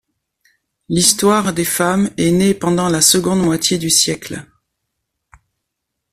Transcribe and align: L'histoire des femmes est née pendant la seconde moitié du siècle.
L'histoire 0.89 1.53
des 1.53 1.63
femmes 1.63 2.09
est 2.17 2.31
née 2.31 2.55
pendant 2.55 2.89
la 2.89 3.01
seconde 3.01 3.43
moitié 3.43 3.77
du 3.77 3.91
siècle. 3.91 4.47